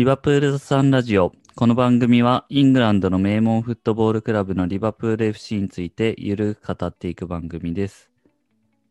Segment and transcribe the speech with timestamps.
[0.00, 1.30] リバプールサンラジオ。
[1.54, 8.10] この番組はイングランドの名門フットボールクラブのリバプール FC についてゆるく語っていく番組です。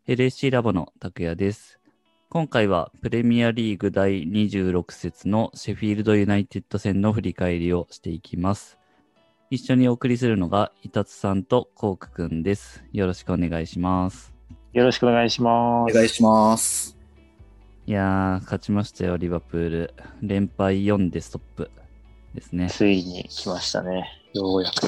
[0.08, 1.80] LSC ラボの拓也です。
[2.30, 8.78] 今回はプレミアリーグ第26節のシェフィールドユナイテッド戦の振り返りをしていきます。
[9.50, 12.84] 一緒にお送りするのがイタツさんとコークくんです。
[12.94, 14.32] よろしくお願いします。
[14.74, 15.92] よろしくお願いします。
[15.92, 16.99] お願いします。
[17.90, 19.94] いやー、勝ちましたよ、リバプール。
[20.22, 21.72] 連敗4でストップ
[22.36, 22.68] ですね。
[22.70, 24.22] ついに来ましたね。
[24.32, 24.86] ようやく。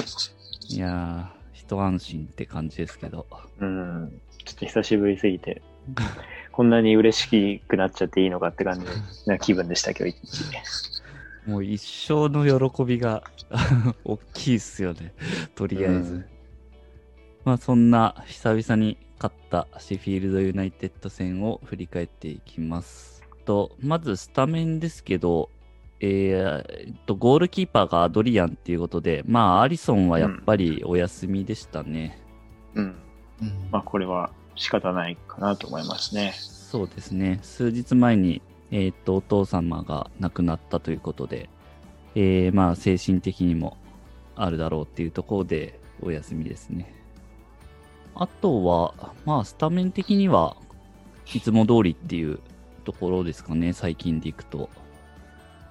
[0.69, 3.25] いやー、一安心って感じですけど。
[3.59, 4.21] うん。
[4.45, 5.63] ちょっと久しぶりすぎて、
[6.51, 8.85] こんなに嬉しくなっちゃっていいのかって感じ
[9.25, 10.61] な気分でした、今日一日。
[11.47, 13.23] もう一生の喜びが
[14.05, 15.11] 大きいっすよね。
[15.55, 16.13] とりあえず。
[16.13, 16.25] うん
[17.43, 23.21] まあそんな久々に勝ったシェフィールドユナイテッド戦を振り返っていきます。
[23.45, 25.49] と、まずスタメンですけど、
[25.99, 32.19] えーと、ゴールキーパーがアドリアンっていうことで、まあアリソンはやっぱりお休みでしたね。
[32.73, 32.95] うん。
[33.41, 36.33] うんまあ、これは仕方ないかなと思いますね。
[36.37, 37.39] そうですね。
[37.41, 41.49] 数日前に、えーっと、お父様が亡くなったということで、
[42.15, 43.77] えーまあ、精神的にも
[44.35, 47.00] あるだろうっていうところでお休みですね。
[48.15, 48.93] あとは、
[49.25, 50.55] まあ、スタメン的には
[51.33, 52.39] いつも通りっていう
[52.83, 54.69] ところですかね、最近でいくと。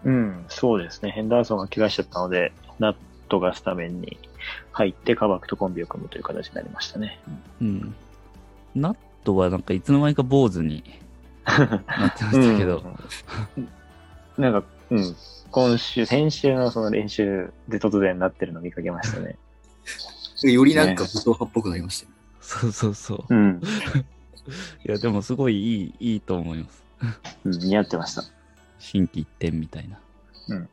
[0.05, 1.11] うん、そうですね。
[1.11, 2.97] ヘンダーソンが怪我しちゃったので、ナッ
[3.29, 4.19] トがスタメンに
[4.73, 7.21] 入って、カバクとコンビを組むという形になりましたね。
[7.61, 7.95] うん。
[8.75, 10.83] ナットはなんかいつの間にか坊主に
[11.45, 11.69] なっ
[12.17, 12.83] てましたけど、
[13.57, 13.69] うん
[14.39, 15.17] なんか、うん、
[15.51, 19.37] 今週、先週のその練習で突然なってるのを見かけましたね。
[20.43, 22.13] よりなんか武闘派っぽくなりましたよ。
[22.51, 23.25] そうそうそう。
[23.29, 23.61] うん、
[24.85, 26.85] いや、でもすごいいい、いいと思います。
[27.45, 28.25] うん似合ってました。
[28.81, 30.01] 心機一転みたいな。
[30.49, 30.69] うん。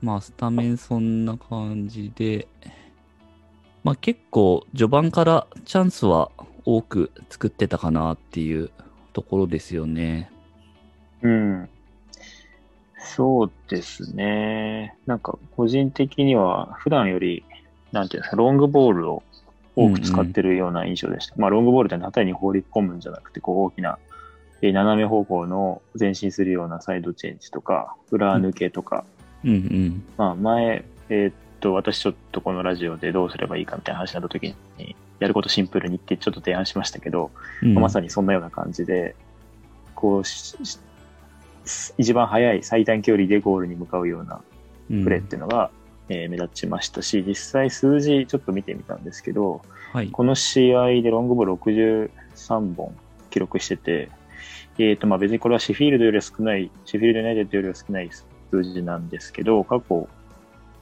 [0.00, 2.46] まあ、スタメンそんな感じで、
[3.82, 6.30] まあ結構序盤からチャンスは
[6.64, 8.70] 多く作ってたかなっていう
[9.12, 10.30] ところですよね。
[11.22, 11.68] うん。
[12.98, 14.96] そうですね。
[15.06, 17.44] なんか、個人的には、普段より、
[17.90, 19.22] なんていうんですか、ロングボールを
[19.76, 21.34] 多く使ってるような印象でした。
[21.36, 23.98] まあ、ロングボールって縦に放り込むんじゃなくて、こう、大きな、
[24.62, 29.04] えー斜め方向の前進するようなサイドチェンジとか、裏抜けとか、
[29.44, 30.04] うんうん。
[30.16, 37.30] まあ、前、えーっと、私ちょっとこのラジオでどうすればいいかみたいな話になった時に、やることシンプルにってちょっと提案しましたけど、
[37.62, 39.14] うんまあまさにそんなような感じで、
[39.94, 40.22] こう
[41.98, 44.40] 一番速い最短距離でゴールに向かうような
[44.88, 45.70] にプレーっていうのが、
[46.08, 49.62] えー目立ちましたし、実際数字ちょっと見てみたんですけど、
[49.92, 50.08] はい。
[50.10, 52.94] この試合でロングボール63本
[53.30, 54.10] 記録してて、
[54.78, 60.08] えっ、と、まあ別にこれはシェフィールドよりは少ない、シェフィールドユナイテッドよりは少ない数字なんですけど、過去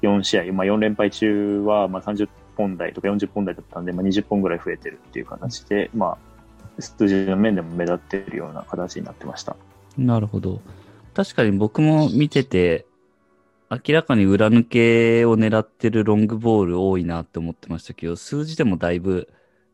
[0.03, 6.19] 4試合、まあ4連敗中はまあ30本台とか40本台だったんで、まあ20本ぐらい増えてるっていう形で、ま
[6.79, 9.57] あ数字の面でも目立ってるような形になってました。
[9.97, 10.61] なるほど。
[11.15, 12.87] 確かに僕も見てて、
[13.71, 19.29] 明らかに裏抜けを狙ってるロングボール多いなって思ってましたけど、数字でもだいぶ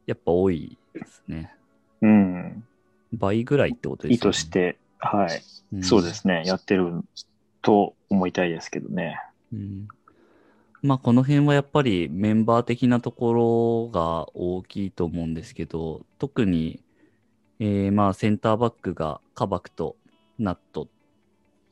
[0.06, 1.55] やっぱ多いですね。
[2.01, 2.65] うん。
[3.12, 5.43] 倍ぐらいってことです意図して、はい。
[5.75, 6.43] うんそうですね。
[6.47, 7.03] やってる
[7.62, 9.21] と思いたいですけどね。
[9.53, 9.89] うん
[10.83, 16.81] まあこの辺はやっぱりメンバー的なところが大きいと思うんですけど、特に、
[17.59, 19.97] えーまあセンターバックがカバクと
[20.39, 20.89] ナット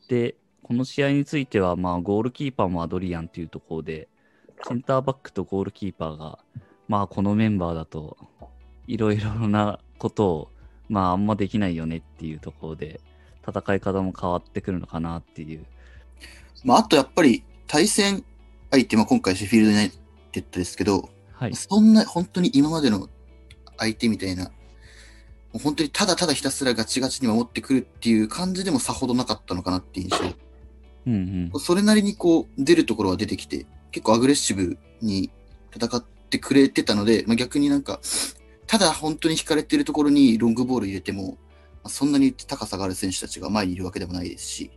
[0.08, 4.08] で、この試合についてはまあゴールキーパーもアドリアンっていうところで、
[4.66, 6.38] センターバックとゴールキーパーが、
[6.88, 8.16] まあこのメンバーだと
[8.86, 10.50] いろいろなことを
[10.88, 13.00] まああんまできないよねっていうところで、
[13.46, 15.64] 戦い方も変わってくるのかなっていう。
[16.64, 18.24] まあ、あとやっぱり対戦
[18.70, 19.90] 相手、まあ、今回シェフィールドユナイ
[20.32, 21.54] テッドですけど、はい。
[21.54, 23.08] そんな本当に今までの
[23.78, 24.50] 相手みたいな、も
[25.54, 30.08] う本当にただただひたすらガチガチに守ってくるっていう感じでもさほどなかったのかなってい
[31.12, 31.58] う印うん象。
[31.58, 35.30] それなりにこう出るところは出てきて、結構アグレッシブに
[35.74, 38.00] 戦ってくれてたので、まあ、逆になんか、
[38.66, 41.36] ただ本当に引かれてるところにロングボール入れても、ま
[41.84, 44.70] あそんなに高さがある選手たちが前にいるわけでもないですし、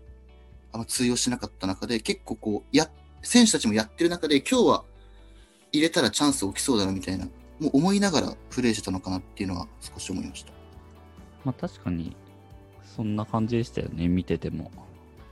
[0.71, 2.89] あんま通用しなかった中で、結構こう、や、
[3.21, 4.83] 選手たちもやってる中で、今日は
[5.71, 7.25] 入れたらチャンス起きそうだなみたいな、
[7.59, 10.51] もう思いながらプレーしてたのかなっていうのは少し思いました。
[11.43, 12.15] まあ確かに、
[12.95, 14.71] そんな感じでしたよね、見てても。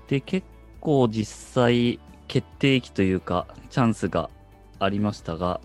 [0.07, 0.45] で、結
[0.79, 4.29] 構実際、決定機というか、チャンスが
[4.79, 5.61] ありましたが、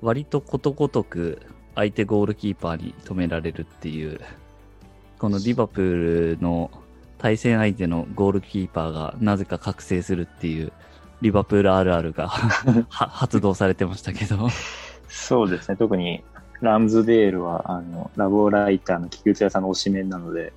[0.00, 1.40] 割とことごとく
[1.74, 4.20] 相手ゴールキーパーに止められるっていう、
[5.18, 6.70] このリバプールの
[7.18, 10.72] 対戦相手のゴールキーパーがなぜか覚醒するっていう、
[11.20, 12.28] リバプールあるあるが
[12.88, 14.48] 発動されてましたけど。
[15.08, 15.76] そうですね。
[15.76, 16.22] 特に
[16.60, 20.52] ラムズデールは、あの、ラボライターの菊池屋さんの推しメンなので、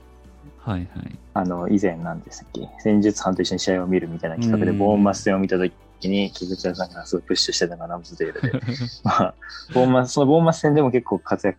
[0.68, 1.18] はいはい。
[1.34, 4.78] あの、以前なんですっけ、戦術班と一緒に試合を見るみたいな企画で、うん。
[4.78, 5.70] ボーンマス戦を見たと
[6.02, 8.60] きに、菊池屋さんがすごいプッシュしてたのがラムズデールで、
[9.06, 9.36] まあ、
[9.74, 11.58] ボーンマス、そのボーンマス戦でも結構活躍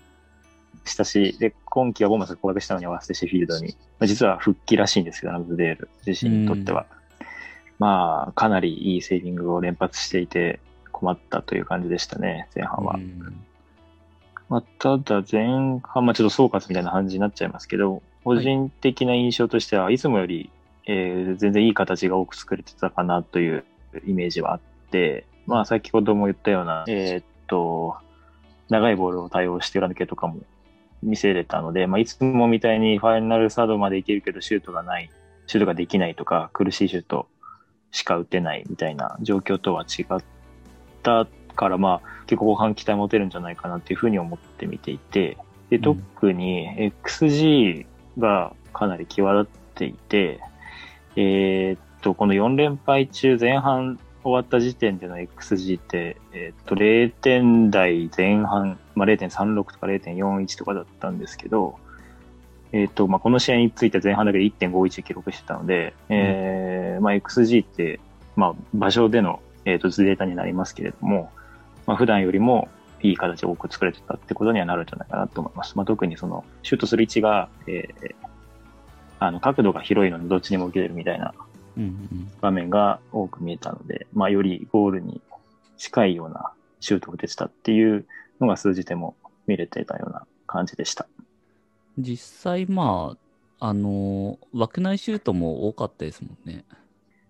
[0.85, 3.69] したし、で、今季はボーンマスが降格したのに合わせてシェフィールドに、
[3.99, 5.89] まあ、実は復帰らしいんですけど、ラムズデール。
[6.07, 6.85] 自身にとっては。
[7.79, 10.61] まあ、かなりいいセービングを連発していて、
[10.93, 12.97] 困ったという感じでしたね、前半は。
[12.97, 13.41] うん。
[14.49, 20.51] まあ、ただ前半、まあ、ちょっと総括みたいな感じになっちゃいますけど、個人的な印象としては、いつもより、
[20.87, 23.65] えー全然いい形が多く作れてたかなという
[24.07, 24.61] イメージはあっ
[24.91, 27.97] て、まあ、先ほども言ったような、えーっと、
[28.69, 30.41] 長いボールを対応して裏抜けとかも
[31.03, 35.11] 見せれたので、まあ、いつもみたいにファイナルサードまでいけるけど、シュートがない、
[35.47, 37.29] シュートができないとか、苦しいシュート
[37.93, 40.23] しか打てないみたいな状況とは違っ
[41.03, 45.39] たから、まあ、結構後半期待持てるんじゃないかなっていうふうに思って見ていて、
[45.71, 45.83] で、うん。
[45.83, 47.87] 特に XG
[48.19, 50.41] がかなり際立っていて、
[51.17, 61.79] えーっと、この4連敗中前半終わった時点での XG って、えーっと、0点台前半、まあ、0.36とか0.41とかだったんですけど、
[62.73, 68.01] えーっと、まあ、この試合について前半だけで1.51記録してたので、えーまあ、XG って、
[68.37, 71.31] まあ、場所での、えっとデータになりますけれども、
[71.87, 72.69] まあ、普段よりも
[73.03, 75.77] いい形を多く作れてたってことにはなるんじゃないかなと思います。
[75.77, 78.29] まあ、特にその、シュートする位置が、えー
[79.21, 81.35] あの、角度が広いのでどっちにも受けれるみたいな
[82.41, 85.21] 場面が多く見えたので、まあ、よりゴールに
[85.77, 88.07] 近いようなシュートを打ててたっていう
[88.41, 89.17] のが数字でも
[89.47, 91.07] 見れてたような感じでした。
[91.99, 93.17] 実際、ま
[93.61, 96.65] あ、あの枠内シュートも多かったですもんね。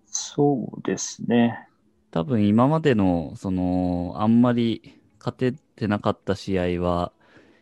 [0.07, 1.69] そうですね。
[2.11, 7.13] 多分今までの、その、あんまり勝ててなかった試合は、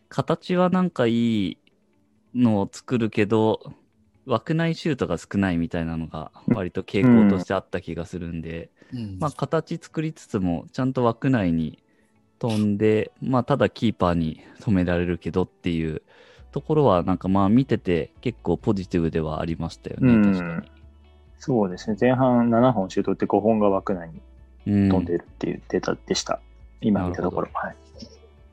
[0.09, 1.57] 形はなんかいい
[2.35, 3.73] のを作るけど、
[4.25, 11.83] 枠内シュートが少ないみたいなのが割と傾向としてあった気がするんで、うんまあ形作りつつもちゃんと枠内に
[12.39, 16.01] 飛んで、まあただキーパーに止められるけどっていう
[16.51, 20.71] ところはなんかまあ見てて結構ポジティブではありましたよね、うん確かに。
[21.39, 21.97] そうですね。
[21.99, 24.21] 前半7本シュート打って5本が枠内に
[24.67, 26.41] うん飛んでいるっていうデータでした。
[26.81, 27.49] 今見たところ。
[27.53, 27.75] はい。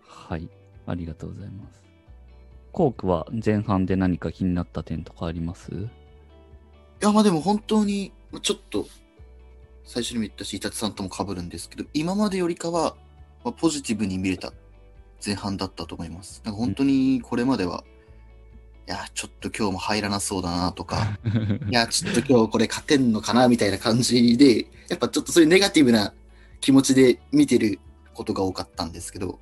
[0.06, 0.48] はい。
[0.86, 1.82] ありがとうございます。
[2.72, 5.70] コークは前半で何か気になった点とかあります？
[5.72, 5.76] い
[7.00, 8.86] や、まあでも本当に、まあちょっと、
[9.84, 12.96] 最初にも言ったし、イタチさんとも被るんですけど、今までよりかは、
[13.44, 14.52] まあ、ポジティブに見れた
[15.24, 16.40] 前半だったと思います。
[16.44, 17.84] なんか本当にこれまでは、
[18.88, 21.18] いや、ちょっと今日も入らなそうだなとか、
[21.70, 26.14] いや、ちょっと今日これ勝てんのかなみたいな感じで、やっぱちょっとそういうネガティブな
[26.60, 27.78] 気持ちで見てる
[28.14, 29.38] ことが多かったんですけど、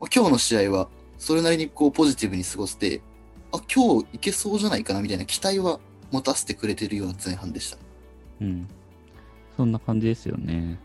[0.00, 0.88] まあ今日の試合は
[1.18, 3.00] それなりにこうポジティブに過ごせて、
[3.52, 5.80] あ、今日いけそうじゃないかなみたいな期待は
[6.10, 7.78] 持たせてくれてるような前半でした。
[8.40, 8.68] うん。
[9.56, 10.78] そんな感じですよね。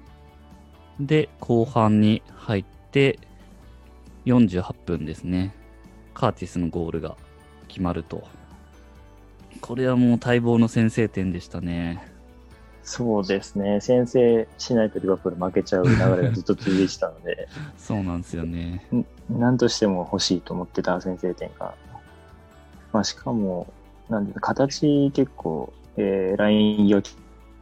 [0.99, 3.19] で、後半に入って、
[4.25, 5.53] 48分ですね。
[6.13, 7.17] カーティスのゴールが
[7.67, 8.23] 決まると。
[9.61, 12.12] これはもう待望の先制点でしたね。
[12.83, 13.79] そうですね。
[13.81, 15.97] 先制しないとリバプール負けちゃう流れ
[16.29, 17.47] が ずっと続いてたので、
[17.77, 18.85] そうなんですよね。
[19.29, 21.73] 何としても欲しいと思ってた先制点が。
[22.91, 23.67] まあ、しかも、
[24.09, 27.01] なんで、形結構、えーライン際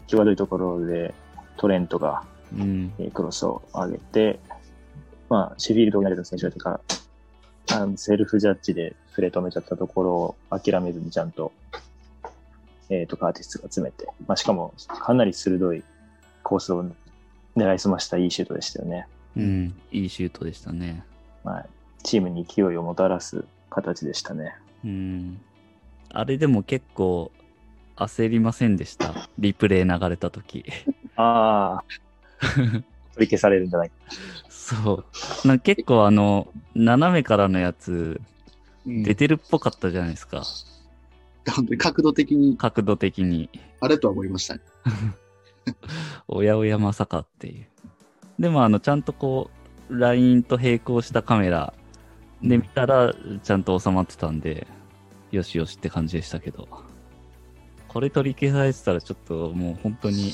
[0.08, 1.14] 際どいところで
[1.58, 2.24] トレントが、
[2.54, 2.94] うん。
[2.98, 4.40] えークロスを上げて、
[5.30, 6.82] まあ、シェフィールド・ユナイテッドの選手というか、
[7.96, 11.54] セルフジャッジでプレー止めちゃったところを諦めずにちゃんと、
[12.92, 15.82] えっ、と、カーティスが詰めて、まあ、しかも、かなり鋭い
[16.44, 16.86] コースを
[17.56, 19.08] 狙いすましたいいシュートでしたよね。
[19.38, 19.74] うん。
[19.92, 21.04] いいシュートでしたね。
[21.46, 21.66] はい。
[22.04, 24.56] チームに勢いをもたらす形でしたね。
[24.84, 25.42] うん。
[26.10, 27.32] あれでも結構
[27.96, 29.14] 焦りませんでした？
[29.40, 30.66] リプレイ流れた時
[31.16, 31.84] ああ、
[32.42, 32.84] 取
[33.20, 33.96] り消されるんじゃないか。
[34.50, 35.06] そ
[35.46, 35.48] う。
[35.48, 38.20] なんか結構あの、斜めからのやつ、
[38.86, 40.44] で出てるっぽかったじゃないですか。
[41.50, 43.50] 本当に角度的に角度的に。
[43.80, 44.62] あれとは思いましたね。
[46.28, 47.68] おやおやまさかっていう。
[48.40, 49.50] でもあの、ちゃんとこ
[49.90, 51.74] う、ラインと並行したカメラ
[52.42, 54.68] で見たら、ちゃんと収まってたんで、
[55.32, 56.68] よしよしって感じでしたけど。
[57.88, 60.34] これ取り消されてたらちょっともう本当に、 い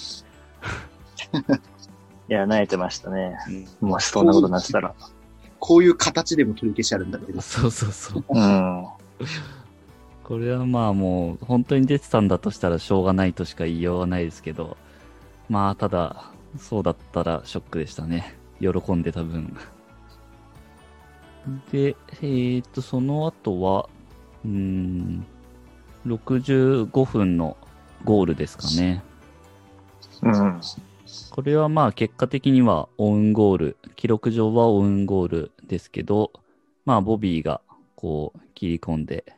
[2.27, 3.37] や、慣れてましたね。
[3.81, 4.93] もしそんなことになってたら。
[5.59, 7.41] こういう形でも取り消しあるんだけど。
[7.41, 8.25] そうそうそう。
[8.29, 8.85] うん。
[10.27, 14.75] これはまあもう本当に出てたんだとしたらしょうがないとしか言いようがないですけど、
[15.47, 18.35] まあただ、そうだったらショックでしたね。
[18.59, 19.55] 喜んでた分。
[21.71, 23.87] で、えー、っと、その後は、
[24.43, 25.25] うーん、
[26.05, 27.55] 65分の
[28.03, 29.01] ゴールですかね。
[30.23, 30.61] うん。
[31.31, 36.33] これはまあ結果的にはオウンゴール、記録上はオウンゴールですけど、
[36.83, 37.61] まあボビーが
[37.95, 39.36] こう切り込んで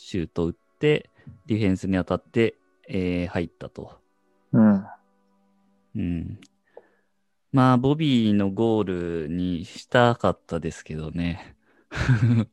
[0.00, 1.10] シュート打って、
[1.46, 2.54] ディフェンスに当たって、
[2.88, 3.98] えー入ったと。
[4.52, 4.86] うん。
[5.96, 6.38] うん。
[7.52, 11.56] まあボビーのゴールにしたかったですけどね。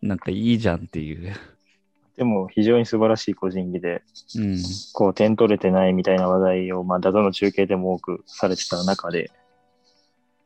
[0.00, 1.34] なんかいいじゃんっていう。
[2.16, 4.02] でも非常に素晴らしい個人技で、
[4.36, 4.58] うん。
[4.94, 9.30] こう点取れてないみたいな話題を、まあ、ダゾの中継でも多くされてた中で、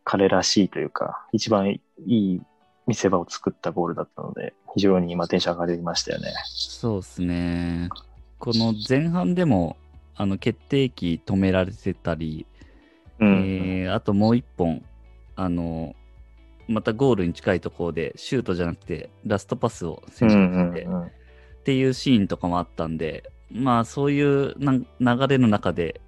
[0.03, 2.41] 彼らしいというか、一番いい
[2.89, 6.33] 見せ場を作ったゴールだったので、非常に今テンション上がりましたよね。
[6.47, 7.89] そうですね。
[8.39, 9.77] この前半でも、
[10.15, 12.47] あの決定機止められてたり、
[13.21, 13.29] うん。
[13.29, 14.85] えーあともう一本、
[15.37, 15.95] あの、
[16.69, 24.73] またゴールに近いところで、シュートじゃなくて、ラストパスを選うん択して、っていうシーンとかもあったんで、まあそういうな
[25.17, 26.01] 流れの中で、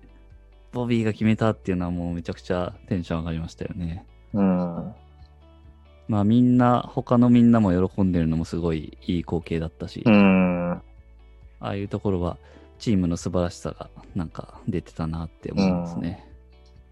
[0.73, 4.05] ボビーが決めたっていうのはもうめちゃくちゃテンション上がりましたよね。
[4.35, 4.95] うん。
[6.11, 10.73] まあみんな、他のみんなも喜んでるのもすごいいい光景だったし、うん。
[10.73, 10.83] あ
[11.61, 12.37] あいうところは
[12.81, 16.27] チームの素晴らしさがなんか出てたなって思いますね。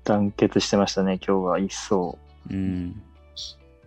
[0.04, 2.16] 団結してましたね、今日は一層。
[2.48, 3.02] うん。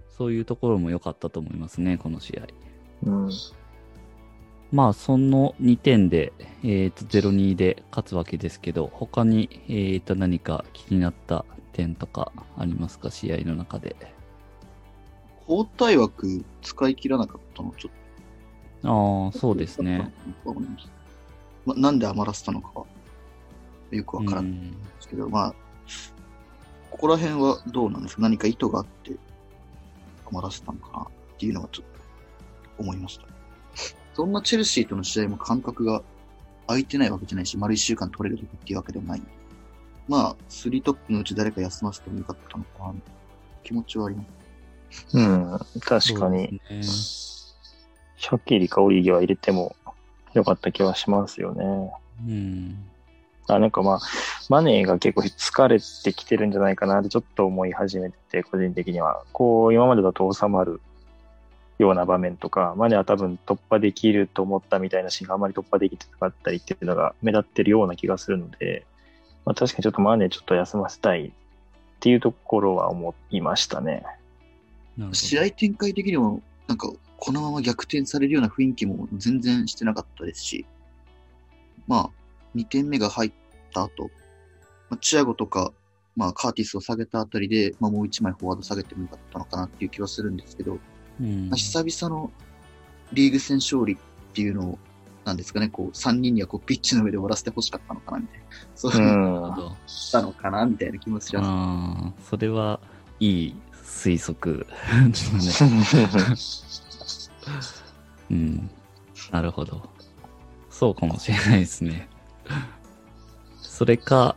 [0.10, 2.48] そういうところも良かったと思いますね、この試合。
[3.04, 3.32] うん。
[4.74, 13.96] まあ、その2点で、えっ、と、0-2で勝つわけですけど、他に、えっ、と、何か気になった点とかありますか、試合の中で。
[15.48, 17.92] 交代枠使い切らなかったのちょっ
[18.84, 19.40] ああ、と。
[19.40, 20.12] そうですね。。
[21.66, 22.86] ま、なんで余らせたのかは
[23.92, 25.56] よくわからないんうんですけど、まあ、
[26.90, 28.22] ここら辺はどうなんですか？
[28.22, 29.16] 何か意図があって
[30.32, 31.08] 余らせたのかなっ
[31.38, 31.86] ていうのはちょっ
[32.78, 33.26] と思いました。
[34.14, 36.04] そんなチェルシーとの試合も間隔が
[36.68, 39.30] 空いてないわけじゃないし、丸一週間取れるとかっていうわけでもないんで。
[40.08, 42.94] まあ、スリートップのうち誰か休ませてもよかったのかな、
[43.64, 44.28] 気持ちはあります。
[45.14, 45.60] うん。
[45.82, 47.58] 確かに、そうです
[48.18, 49.76] シャキリかオリギは入れても
[50.34, 51.66] よかった気はしますよね。
[51.66, 51.92] ね。
[52.28, 52.86] うん。
[53.48, 54.00] あなんかまあ、
[54.50, 59.24] マネーが結構疲れてきてるんじゃないかなってちょっと思い始めてて、個人的には。
[59.34, 60.80] こう、今までだと収まる
[61.80, 68.86] ような場面とか、マネーは多分突破できると思ったみたいなシーンがあまり突破できてなかったりっていうのが目立ってるような気がするので、
[69.46, 71.32] まあ確かにちょっとマネーちょっと休ませたいっ
[72.00, 74.04] ていうところは思いましたね。
[75.14, 80.66] 試合展開的にも、なんか、このまま逆転されるような雰囲気も全然してなかったですし、
[81.88, 82.10] まあ、
[82.56, 83.32] 2点目が入っ
[83.74, 84.10] た後、
[84.90, 85.72] まあ、チアゴとか、
[86.16, 90.80] まあ、カーティスを下げたあたりで、まあ、もう1枚フォワード下げてもよかったのかなっていう気はするんですけど、
[91.20, 92.32] うんまあ、久々の
[93.14, 93.98] リーグ戦勝利っ
[94.34, 94.80] ていうのを、
[95.24, 98.46] なんですかね、こう、3人にはこう、ピッチの上で終わらせてほしかったのかな、みたいな。
[98.76, 99.78] そうういうの。
[99.86, 102.30] したのかな、みたいな気もします。
[102.30, 102.80] それは
[103.20, 104.66] いい推測。
[108.30, 108.70] うん。
[109.32, 109.82] なるほど。
[110.70, 112.10] そうかもしれないですね。
[113.62, 114.36] それか、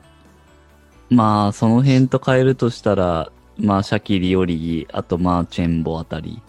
[1.11, 6.43] まあ、その辺と変えるとしたら、まあ、シャキリオリギ、あとまあ、チェンボあたり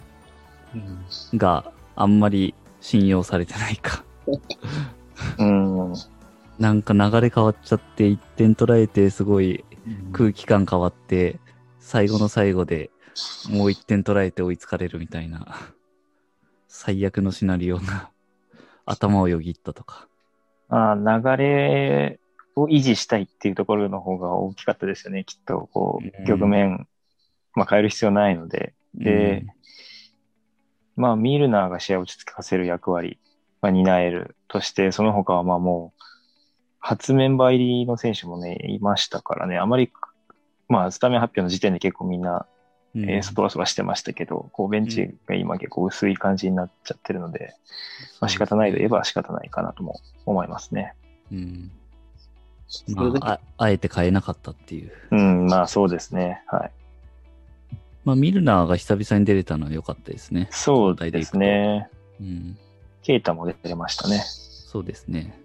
[1.34, 4.04] があんまり信用されてないか。
[5.38, 5.94] うん。
[6.58, 11.38] なんか流れ変わっちゃって、1点取られて、すごいうん空気感変わって、
[11.86, 12.90] 最後の最後で
[13.48, 15.56] もう1点取られて追いつかれるみたいな、
[16.66, 18.10] 最悪のシナリオが
[18.84, 20.08] 頭をよぎったとか。
[20.68, 22.18] まあ、流れ
[22.56, 25.22] を維持したいっていうところの方が大きかったですよね。
[25.22, 26.88] きっと、こうんう、局面、
[27.54, 28.74] まあ変える必要ないので。
[28.96, 29.46] で、
[30.96, 33.20] まあ、ミルナーが試合を落ち着かせる役割
[33.62, 36.02] が担えるとして、その他はまあもう、
[36.80, 39.92] 初メンバー入りの選手もね、いましたからね、あまり、
[40.68, 42.46] まあ、スタメン発表の時点で結構みんな、
[42.94, 47.54] うん、エーストラスはしてましたけど、こう、ベンチが今結構薄い感じになっちゃってるので、
[48.20, 50.94] まあ仕方ないといえば仕方ないかなとも思いますね。
[51.30, 51.70] うん。
[52.94, 54.92] まあ、ああえて変えなかったっていう。
[55.12, 56.42] うん、まあそうですね。
[56.46, 56.70] はい。
[58.06, 60.46] まあ、ミルナーが久々に出れたのは良かったですね。
[60.52, 61.88] そうですね。
[62.20, 62.56] うん。
[63.02, 64.20] ケイタも出てましたね。
[64.20, 65.36] そうですね。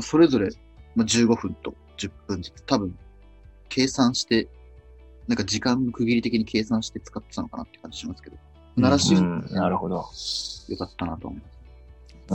[0.00, 0.50] それぞれ、
[0.94, 2.96] まあ、15分と10分ずつ、多分、
[3.68, 4.48] 計算して、
[5.26, 8.36] なんか時間の区切り的に計算して使ってたのかなって感じしますけど、
[8.76, 9.96] ならしうん、なるほど。
[9.96, 11.58] よかったなと思います。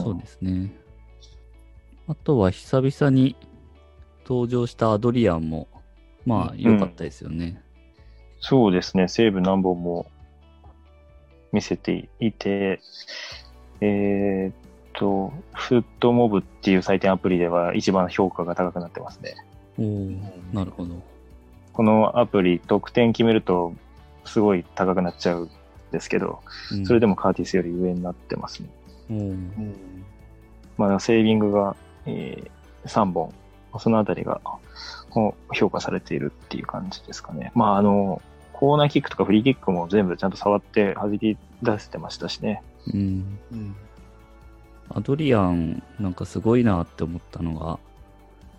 [0.03, 0.73] そうですね。
[2.07, 3.35] あとは久々に
[4.25, 5.67] 登場したアドリアンも、
[6.25, 7.61] まあ良かったですよね。
[8.39, 10.05] そうですね、セーブ何本も
[11.53, 12.81] 見せていて、
[13.79, 14.53] えーっ
[14.93, 19.35] と、フットモブっていう採点アプリでは一番評価が高くなってますね。
[19.79, 21.12] おおなるほど。
[21.73, 23.73] このアプリ、得点決めると
[24.25, 25.49] すごい高くなっちゃうん
[25.91, 26.39] ですけど、
[26.71, 28.69] うんそれでもカーティスより上になってますね。
[29.09, 29.75] うん
[30.77, 31.75] まあ、セービングが、
[32.05, 32.49] え
[32.85, 33.33] 3本、
[33.79, 34.41] そのあたりが
[35.09, 37.51] こう評価されているっていう感じですかね。
[37.53, 38.21] まあ、あの、
[38.53, 42.61] コーナーキックとかフリーキックも全部ちゃんと触って弾き出せてましたしね。
[42.93, 43.37] うん。
[43.51, 43.75] うん
[44.89, 47.79] アドリアン、なんかすごいなって思ったのが、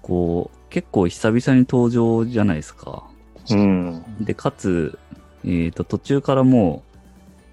[0.05, 3.05] こう、結構久々に登場じゃないですか。
[3.51, 4.05] うん。
[4.21, 4.99] で、かつ、
[5.47, 6.83] えっ、と、途中からも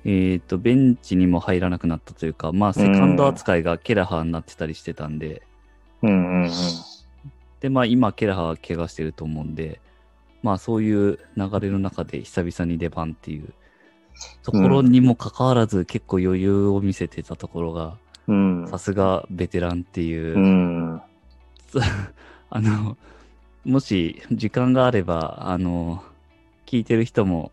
[0.03, 5.43] う、えっ、と、ベンチにも入らなくなったというか、まあ、セカンド扱いがケラハーになってたりしてたんで、
[6.01, 6.51] うんうんうん。
[7.61, 9.79] で、まあ、今、ケラハーは怪我してると思うんで、
[10.43, 13.53] まあ、そういう流れの中で久々に出番っていう
[14.43, 18.67] ところにもかかわらず、結構余裕を見せてたところが、うん。
[18.67, 21.01] さすがベテランっていう、うん。
[22.51, 22.97] あの、
[23.65, 26.03] もし時間があれば、あの、
[26.67, 27.51] 聞いてる人も、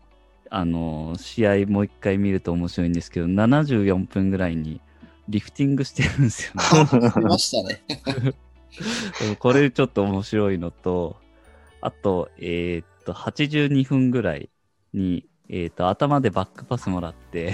[0.49, 4.81] あの、試合もう一回見ると面白いんですけど、74分ぐらいに
[5.29, 6.71] リフティングしてるんですよね。
[7.15, 7.83] 出ましたね。
[9.21, 11.17] う んこれちょっと面白いのと、
[11.81, 14.49] あと、えーっと、82分ぐらい
[14.93, 17.53] に、えーっと、頭でバックパスもらって、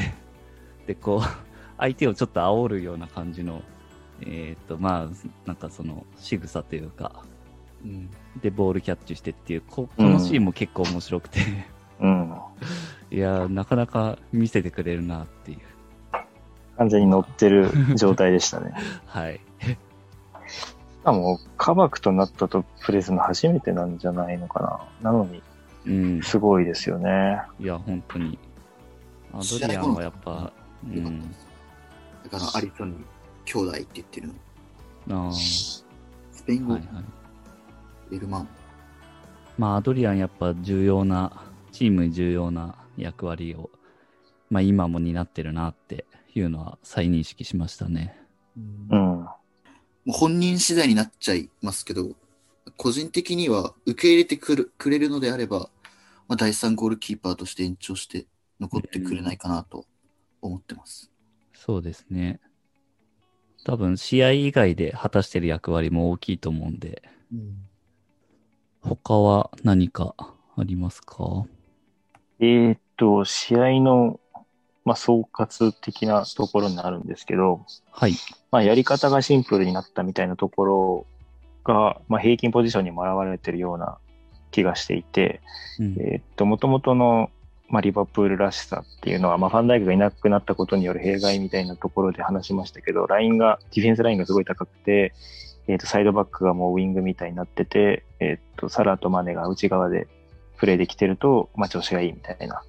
[0.87, 1.21] で、こう、
[1.77, 3.61] 相手をちょっと煽るような感じの、
[4.21, 7.23] えーっと、まあ、なんかその、仕草というか、
[7.85, 8.09] うん
[8.41, 11.39] で、ボールキャッチしてっていう、ここのシーンも結構面白くて、
[12.01, 12.35] うん。
[13.11, 15.59] いやー、なかなか見せてくれるなっていう。
[16.77, 18.73] 完全に乗ってる状態でしたね。
[19.07, 19.39] はい。
[20.47, 20.67] し
[21.03, 25.11] かも、カバクとなったとプレスの初めてなんじゃないのかな。
[25.11, 25.41] なのに、
[25.85, 26.21] うん。
[26.21, 27.41] すごいですよね。
[27.59, 28.37] いや、本当に。
[29.31, 30.51] アドリアンはやっぱ、
[30.83, 31.21] うん。
[31.21, 32.97] だから、アリソンに
[33.45, 34.33] 兄弟って言ってる
[35.07, 35.29] の。
[35.29, 35.85] あス
[36.45, 37.03] ペインあ、語、はいはい。
[38.11, 38.49] エルマン。
[39.57, 43.69] まあ、アドリアンやっぱ重要な、チームに重要な役割を、
[44.49, 48.17] まあ今も担ってるなっていうのは再認識しましたね。
[48.57, 48.87] うん。
[48.89, 49.27] も
[50.07, 52.11] う本人次第になっちゃいますけど、
[52.77, 55.69] 個人的には受け入れてくるくれるのであれば、
[56.27, 58.25] まあ、第3ゴールキーパーとして延長して
[58.59, 59.85] 残ってくれないかなと
[60.41, 61.11] 思ってます。
[61.53, 62.39] そうですね。
[63.63, 67.01] 多分試合以外で果たしてる役割も大きいと思うんで、
[68.87, 71.45] 他は何かありますか？
[72.39, 74.19] えーっと、試合の、
[74.83, 78.13] まあ、総括的なところになるんですけど、はい。
[78.51, 81.05] まあ、やり方がシンプルになったみたいなところ
[81.63, 83.97] が、まあ、平均ポジションにも現れてるような
[84.51, 85.41] 気がしていて、
[85.79, 87.31] うんえーっと、もともとの、
[87.67, 95.13] まあ、リバプールらしさっていうのは、まあ、ファンダイクがいなくなったことによる弊害みたいなところで話しましたけど、ラインが、ディフェンスラインがすごい高くて、
[95.67, 100.07] えーっと、サイドバックがもうウィングみたいになってて、えーっと、サラとマネが内側で
[100.57, 102.63] プレーできてると、まあ、調子がいいみたいな。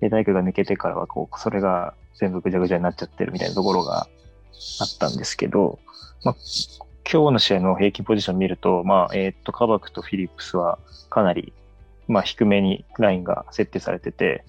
[0.00, 4.06] で、大工が抜けてからは、こう、それが全部ぐちゃぐちゃになっちゃってるみたいなところが
[4.80, 5.78] あったんですけど、
[6.24, 6.36] まあ、
[7.10, 10.78] 今日の試合の平均ポジション見ると、まあ、えーっと、カバクとフィリップスは
[11.08, 11.52] かなり、
[12.08, 14.44] まあ、低めにラインが設定されてて、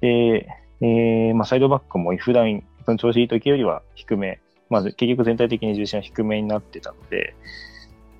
[0.00, 0.48] で、
[0.80, 7.34] えーまあ、サイドバックも普段、その調子いい時よりは低め、まあ、結局全体的に重心は低めになってたので、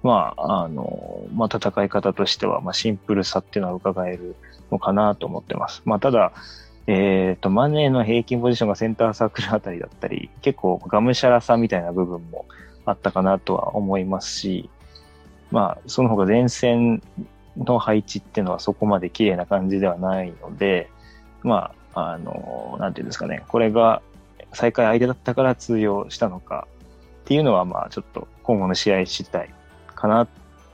[0.03, 4.37] まあ、あの、まあ、戦い方としては、まあ、シンプルさっていうのは伺える
[4.71, 5.83] のかなと思ってます。
[5.85, 6.33] まあ、ただ、
[6.87, 12.47] えっ、と、マネーの平均ポジションがセンターサークルあたりだったり、結構がむしゃらさみたいな部分も
[12.85, 14.71] あったかなとは思いますし、
[15.51, 17.03] まあ、その他前線
[17.57, 20.91] の配置っていうのはそこまで綺麗な感じではないので、
[21.43, 24.03] まあ、あの、なんていうんですかね、これが
[24.57, 26.67] 再開相手だったから通用したのか
[27.25, 29.51] っていうのは、まあ、ちょっと今後の試合次第
[29.95, 30.27] かな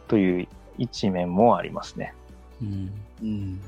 [0.06, 2.14] という一面もありますね。
[2.62, 2.90] うん。
[3.22, 3.60] うん。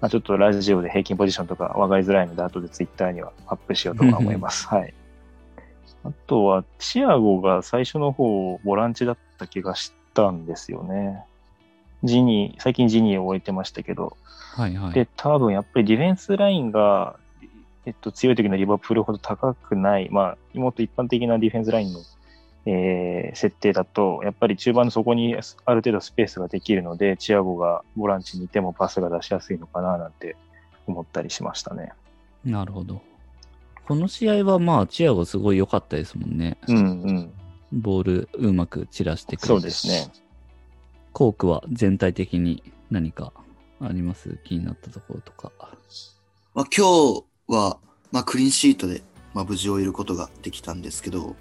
[0.00, 4.68] まあ、ちょっとラジオで平均ポジションとか分かりづらいので、後でツイッターにはアップしようとは思います。
[4.68, 4.94] はい。
[6.04, 11.24] あとは、チアゴが最初の方、ボランチだった気がしたんですよね。
[12.04, 14.16] ジニー、最近ジニーを置いてましたけど、
[14.54, 14.92] はいはい。
[14.92, 17.16] で、多分やっぱりディフェンスラインが、
[17.88, 22.00] えっと、強い時のリバプールほど高くない、まあ、もっと一般的なディフェンスラインの、
[22.66, 25.38] えー設定だと、やっぱり中盤の底にあ
[25.74, 30.36] る程度スペースができるので、チアゴがボランチにいてもパスが出しやすいのかななんて
[30.86, 31.92] 思ったりしましたね。
[32.44, 33.00] なるほど。
[33.86, 36.58] この試合はまあ、チアゴすごい良かったですもんね。
[36.68, 36.80] うんう
[37.12, 37.32] ん。
[37.72, 39.46] ボールうまく散らしてくれて。
[39.46, 40.12] そうですね。
[41.12, 43.32] コークは全体的に何か
[43.80, 44.38] あります？
[44.44, 45.52] 気になったところとか。
[46.54, 47.78] まあ、今日は、
[48.12, 49.02] まあ、クリーンシートで、
[49.34, 51.34] まあ、無事終えることができたんですけど、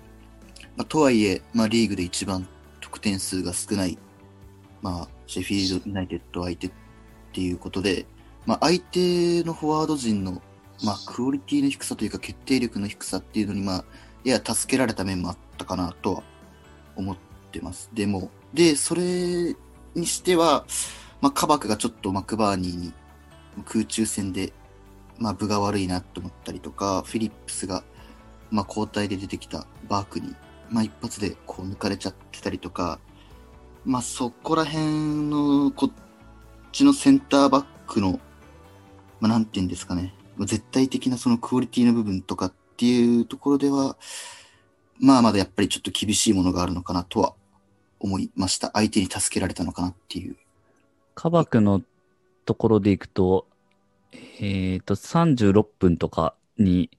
[0.75, 2.47] まあ、とはいえ、まあ、リーグで一番
[2.81, 3.97] 得点数が少ない、
[4.81, 6.71] まあ、シェフィールド・ユナイテッド相手っ
[7.33, 8.05] ていうことで、
[8.45, 10.41] まあ、相手のフォワード陣の、
[10.83, 13.85] まあ、クオリティの低さというか決定力の低さっていうのに、まあ、
[14.23, 16.23] やや助けられた面もあったかなとは
[16.95, 17.17] 思っ
[17.51, 17.89] てます。
[17.93, 19.55] でも、で、それ
[19.95, 20.65] にしては、
[21.21, 22.93] まあ、カバクがちょっとマクバーニーに
[23.65, 24.53] 空中戦で
[25.19, 27.83] まあ、分が悪いなと思ったりとか、フィリップスが、
[28.51, 30.35] まあ、交代で出てきたバークに、
[30.69, 32.99] まあ、一発でこう抜かれちゃってたりとか、
[33.85, 35.91] まあ、そこら辺の、こっ
[36.71, 38.19] ちのセンターバックの、
[39.19, 43.97] まあ、なんて言うんですかね、絶対的なそのクオリティの部分とかっていうところでは、
[44.99, 47.33] まあ、まだやっぱりちょっと厳しいものがあるのかなとは
[47.99, 48.71] 思いました。
[48.73, 50.35] 相手に助けられたのかなっていう。
[51.15, 51.81] カバクの
[52.45, 53.47] ところでいくと、
[54.11, 56.89] えっ、と、36分とかに、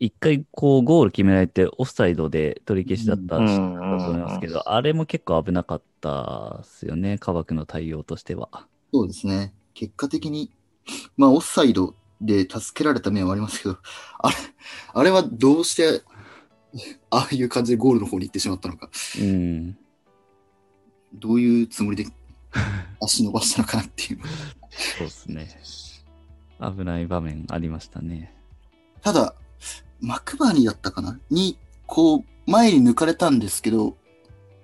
[0.00, 8.66] 一回こうゴール決められてオフサイドで取り消しだったと思いますけど、あれも結構危なかったですよね、カバクの対応としては。
[8.92, 9.52] そうですね。
[9.74, 10.52] 結果的に、
[11.16, 13.78] まあ、オフサイドで助けられた面はありますけど、
[14.18, 14.36] あれ、
[14.94, 16.02] あれはどうして、
[17.10, 19.76] ああいう感じでゴールの方に行ってしまったのか、うん。
[21.14, 22.06] どういうつもりで
[23.00, 24.20] 足伸ばしたのかなっていう。
[24.98, 25.60] そうですね。
[26.60, 28.34] 危ない場面ありましたね。
[29.02, 29.34] ただ、
[30.00, 31.18] マクバーニーだったかな？
[31.30, 33.96] に、こう、前に抜かれたんですけど、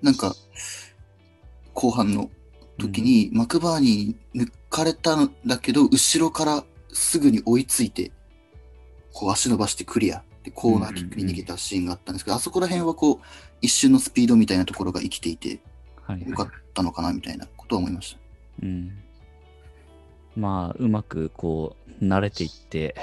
[0.03, 0.35] なんか、
[1.73, 2.31] 後半の
[2.79, 8.13] 時に、マクバーニーに抜かれたんだけど、後ろからすぐに追いついて、
[9.13, 13.19] こう足伸ばしてクリアでコーナーキックに逃げたシーンがあったんですけど、あそこら辺はこう、
[13.61, 15.61] 一瞬のスピードみたいなところが生きていて、
[16.03, 18.21] はい、よかったのかなみたいなことは思いました。
[18.65, 19.04] うん。
[20.37, 22.95] まあ、うまくこう、慣れていって、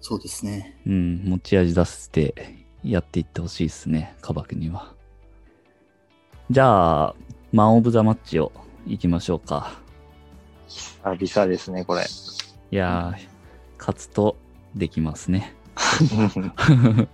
[0.00, 0.78] そうですね。
[0.86, 4.94] うん、持ち味出してやっていってほしいですね、カバクには。
[6.50, 7.14] じゃあ、
[7.52, 8.52] マン・オブ・ザ・マッチを
[8.86, 9.78] 行きましょうか。
[11.02, 12.02] あ、ビサですね、これ。
[12.02, 13.28] いやー、
[13.78, 14.36] 勝つと
[14.74, 15.54] できますね。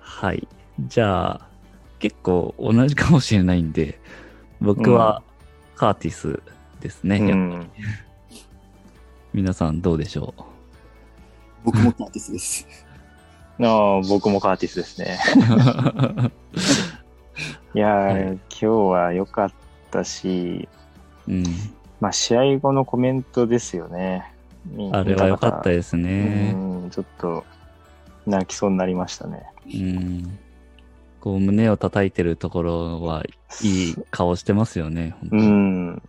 [0.00, 0.48] はい。
[0.80, 1.48] じゃあ、
[1.98, 4.00] 結構同じかもしれないんで、
[4.60, 5.22] 僕は
[5.76, 6.42] カーティス
[6.80, 7.18] ですね。
[7.18, 7.70] うやっぱん。
[9.32, 10.42] 皆さんどうでしょう？
[11.66, 12.66] 僕もカーティスです。
[13.62, 15.18] ああ、僕もカーティスですね。
[17.74, 19.52] いやー、はい今日は良かっ
[19.90, 20.68] たし、
[21.28, 21.44] うん。
[22.00, 24.32] まあ、試合後のコメントですよね。
[24.92, 26.52] あれは良かったすですね。
[26.54, 27.44] うん、ちょっと
[28.26, 29.44] 泣きそうになりましたね。
[29.66, 30.38] うん。
[31.20, 33.24] こう胸を叩いてるところは
[33.62, 35.14] いい顔してますよね。
[35.30, 36.02] うにん。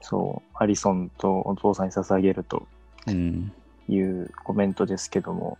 [0.00, 2.66] そう、アリソンとお父さんに捧げると
[3.06, 3.52] うん。
[3.88, 5.58] いうコメントですけども、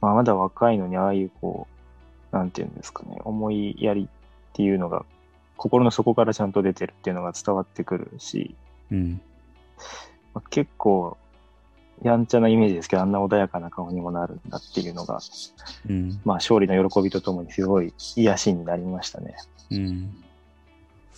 [0.00, 1.68] まあ、まだ若いのにああいうこ
[2.32, 5.04] う、なんていうんですかね、思いやりっていうのが、
[5.56, 8.54] 心の底からちゃんと出てるっていうのが伝わってくるし、
[8.90, 9.20] うん。
[10.34, 11.16] まあ、結構、
[12.02, 15.20] やんちゃなイメージですけど、あんな穏やかな顔にもなるんだっていうのが、
[15.88, 16.20] うん。
[16.24, 19.36] まあ、勝利の喜びとともにすごい癒しになりましたね。
[19.70, 20.24] うん。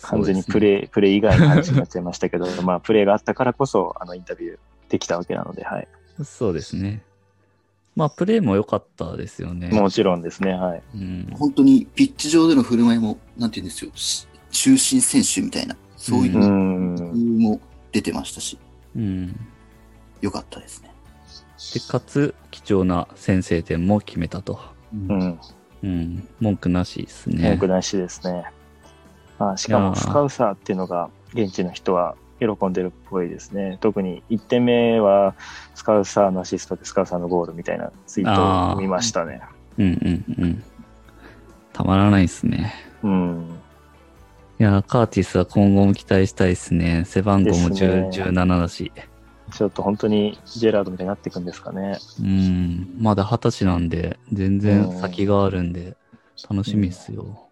[0.05, 0.61] 完全にプイ。
[0.61, 4.57] レー、プレー以外の話になっちゃいましたけど、 まあ、プレーがあったからこそ、あの、インタビュー
[4.89, 5.87] できたわけなので、はい。
[6.23, 7.03] そうですね。
[7.95, 9.69] まあ、プレーも良かったですよね。
[9.69, 10.83] もちろんですね、はい。
[10.95, 11.27] うん。
[11.33, 17.39] 本当にピッチ上での振る舞いも、なんて言うんですよ、し中心選手みたいな、そういううのん。
[17.39, 17.59] も
[17.91, 18.57] 出てましたし、
[18.95, 19.27] うん。
[19.27, 19.39] で、
[20.21, 20.91] 良かったですね。
[21.87, 24.59] かつ、貴重な先制点も決めたと。
[24.93, 25.39] うん。
[25.83, 26.27] うん。
[26.39, 27.49] 文句なしですね。
[27.49, 28.45] 文句なしですね。
[29.39, 33.77] まあ、しかも、スカウサーっていうのが、現地の人は喜んでるっぽいですね。
[33.81, 35.35] 特に1点目は、
[35.73, 39.41] スカウサーのアシストでスカウサーのゴールみたいなツイートを見ましたね。
[39.77, 40.63] うんうんうん。
[41.73, 42.73] たまらないですね。
[43.03, 43.59] うん。
[44.59, 47.03] いや、カーティスは今後も期待したいですね。
[47.05, 48.91] 背番号もね10 17だし。
[49.53, 51.97] ちょっと本当にジェラードみたいになっていくんですかね。
[52.19, 52.95] うん。
[52.97, 55.97] まだ二十歳なんで、全然先があるんで、
[56.49, 57.44] 楽しみっすよ。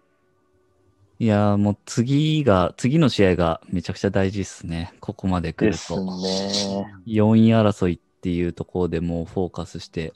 [1.18, 4.92] いや、もう次が、次の試合がめちゃくちゃ大事っすね。
[5.00, 6.04] ここまで来るですと。
[6.04, 6.86] ね。
[7.06, 10.12] 4位争いっていうところでもうフォーカスして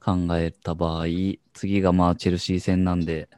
[0.00, 1.06] 考えた場合、
[1.54, 3.28] 次がまあチェルシー戦なんで、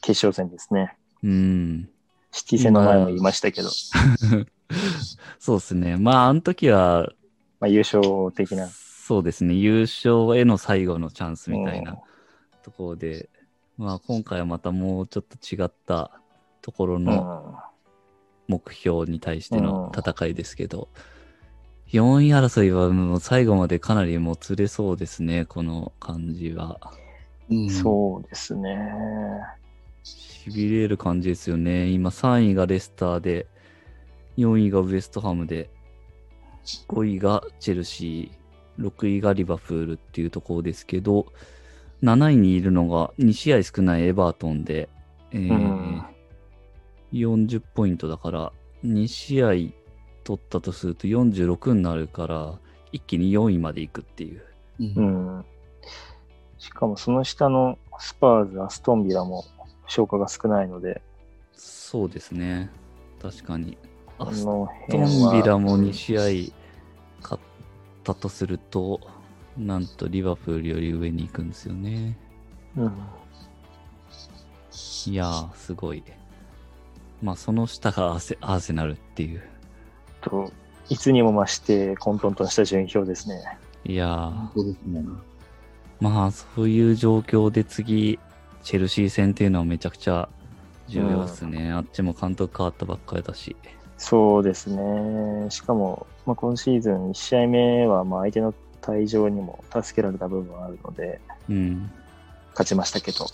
[0.00, 0.96] 決勝戦ですね。
[1.22, 1.88] うん。
[2.32, 3.68] シティ戦の前も言いましたけど、
[5.38, 5.96] そうですね。
[5.96, 7.08] まあ、あの時は、
[7.60, 8.68] まあ、優勝的な。
[8.68, 11.98] そそうですね、優勝への最後のチャンスみたいな
[12.62, 13.28] ところで、
[13.76, 16.21] まあ今回はまたもうちょっと違った
[16.62, 17.04] ところうん。
[17.04, 17.56] の
[18.48, 20.88] 目標に対しての戦いですけど、
[21.88, 26.78] 4位争いはもう最後までかなりもつれそうですね、この感じは。
[27.50, 28.70] うんそうですね。
[30.04, 31.88] 痺れる感じですよね。
[31.88, 33.46] 今3位がレスターで、
[34.38, 35.70] 4位がウエストハムで、
[36.88, 41.26] 5位がチェルシー、6位がリバプールっていうところですけど、
[42.02, 44.88] 7位にいるのが2試合少ないエバートンで、
[45.30, 46.02] えーうん
[47.12, 48.52] 40ポイントだから、
[48.84, 49.48] 2試合
[50.24, 52.58] 取ったとすると46になるから、
[52.92, 54.42] 一気に4位まで行くっていう。
[54.80, 55.44] うんうん。
[56.58, 59.44] しかもその下のスパーズ、アストンビラも
[59.86, 61.02] 消化が少ないので、
[61.54, 62.70] そうですね。
[63.20, 63.76] 確かに。
[64.18, 66.16] このアストンビラも2試
[66.50, 66.52] 合
[67.20, 67.42] 勝っ
[68.02, 69.00] たとすると、
[69.56, 72.18] なんとリバプールより上に行くんですよね。
[72.76, 72.92] うん。
[75.06, 76.02] いやー、すごい。
[77.22, 79.42] まあ、その下がアーセアーセナルっていう。
[80.20, 80.50] と、
[80.88, 83.40] いつにも増して混沌とした順位表ですね。
[83.84, 85.16] いやー。
[86.00, 88.18] まあ、そういう状況で次、
[88.64, 90.28] チェルシー戦っていうのはめちゃくちゃ
[90.88, 91.72] 重要ですね。
[91.72, 93.56] あっちも監督変わったばっかりだし。
[93.98, 95.48] そうですね。
[95.50, 101.90] しかも、まあ、今シーズン1試合目はまあ相手の退場にも助けられた部分はあるので、うん。
[102.50, 103.26] 勝ちましたけど、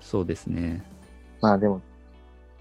[0.00, 0.82] そうですね。
[1.42, 1.82] まあでも、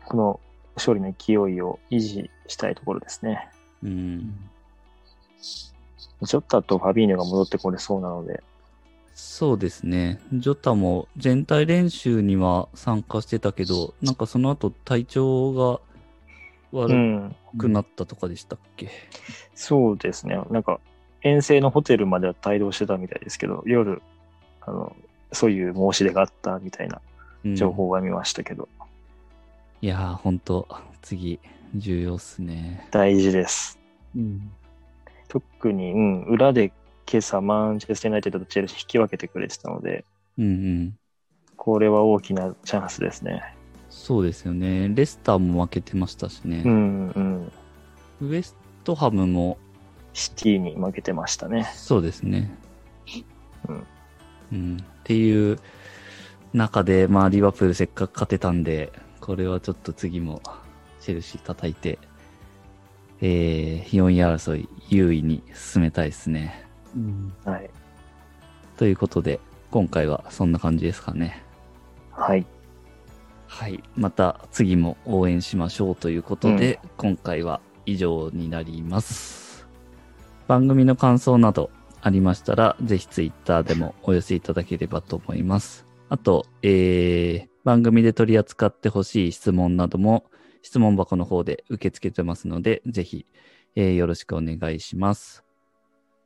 [0.06, 0.40] この
[0.78, 3.50] 勝利の勢いを維持したいところですね。
[3.84, 4.50] うん。
[6.22, 8.44] ジョッタとファビーニョが戻ってこれそうなので、
[9.14, 10.20] そうですね。
[10.32, 15.82] ジョタも全体練習には参加してたけど、なんかその後体調が
[16.88, 18.90] う悪ん、くなったとかでしたっけ、
[19.56, 20.36] そうですね。
[20.52, 20.80] なんか、
[21.22, 24.02] 遠征のホテルまでは帯同してたみたいですけど、夜、
[24.62, 24.96] あの、
[25.32, 27.02] そういう申し出があったみたいな
[27.44, 28.70] うん情報が見ましたけど、
[29.80, 30.68] いやー、ほんと、
[31.04, 31.40] 次、
[31.76, 32.88] 重要っすね。
[32.90, 33.80] 大事です。
[34.16, 34.52] うん。
[35.28, 36.72] 特に、うん、裏で
[37.08, 40.04] 今朝マンチェスター・ユナイテッドとチェルシー引き分けてくれてたので、
[40.40, 40.98] うんうん。
[41.56, 43.56] これは大きなチャンスですね。
[43.92, 44.90] そうですよね。
[44.90, 46.70] レスターも負けてましたしねう。
[46.70, 47.52] んうん。
[48.22, 49.60] ウエストハムも、
[50.14, 51.70] シティに負けてましたね。
[51.76, 52.52] そうですね。
[53.70, 53.88] うん。
[54.54, 54.78] うん。
[54.78, 55.60] っていう
[56.54, 58.92] 中で、まあ、リバプールせっかく勝てたんで、
[59.28, 60.42] これはちょっと次も、
[61.02, 62.00] チェルシー叩いて、
[63.20, 66.66] えー、4位争い、優位に進めたいですね。
[66.96, 67.34] うん。
[67.44, 67.70] はい。
[68.78, 71.44] ということで、今回はそんな感じですかね。
[72.12, 72.46] はい。
[73.48, 73.84] はい。
[73.98, 79.68] また次も応援しましょうということで、今回は以上になります。
[80.48, 81.70] 番組の感想など
[82.02, 85.87] ありましたら、ぜひツイッターでもお寄せいただければと思います。
[86.10, 90.26] あと、えー、番組で取り扱ってほしい質問なども
[90.62, 93.26] 質問箱の方で受け付けてますので、ぜひ、
[93.76, 95.44] えーよろしくお願いします。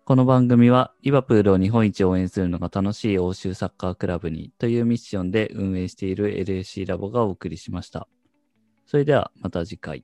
[0.04, 8.08] この番組は、リバプールを日本一応援するのが楽しい欧州サッカークラブにというミッションで運営している LAC ラボがお送りしました。
[8.88, 10.04] それではまた次回。